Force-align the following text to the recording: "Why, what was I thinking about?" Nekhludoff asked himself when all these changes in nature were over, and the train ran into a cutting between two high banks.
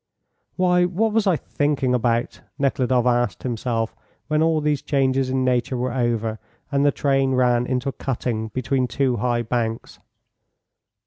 "Why, 0.55 0.83
what 0.85 1.13
was 1.13 1.27
I 1.27 1.35
thinking 1.35 1.93
about?" 1.93 2.41
Nekhludoff 2.57 3.05
asked 3.05 3.43
himself 3.43 3.95
when 4.29 4.41
all 4.41 4.59
these 4.59 4.81
changes 4.81 5.29
in 5.29 5.45
nature 5.45 5.77
were 5.77 5.93
over, 5.93 6.39
and 6.71 6.83
the 6.83 6.91
train 6.91 7.33
ran 7.33 7.67
into 7.67 7.87
a 7.89 7.93
cutting 7.93 8.47
between 8.47 8.87
two 8.87 9.17
high 9.17 9.43
banks. 9.43 9.99